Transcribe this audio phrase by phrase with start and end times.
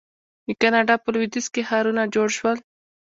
[0.47, 2.57] د کاناډا په لویدیځ کې ښارونه جوړ شول.